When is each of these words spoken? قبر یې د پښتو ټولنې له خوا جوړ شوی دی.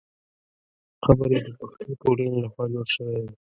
قبر 1.03 1.29
یې 1.35 1.39
د 1.45 1.49
پښتو 1.59 1.89
ټولنې 2.01 2.37
له 2.43 2.49
خوا 2.53 2.65
جوړ 2.73 2.85
شوی 2.95 3.17
دی. 3.25 3.33